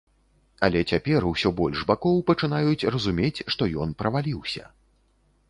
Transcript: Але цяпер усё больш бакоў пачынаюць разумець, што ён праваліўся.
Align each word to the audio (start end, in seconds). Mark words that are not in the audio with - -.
Але 0.67 0.79
цяпер 0.91 1.27
усё 1.31 1.51
больш 1.59 1.83
бакоў 1.91 2.17
пачынаюць 2.31 2.87
разумець, 2.97 3.43
што 3.57 3.69
ён 3.87 3.95
праваліўся. 4.03 4.63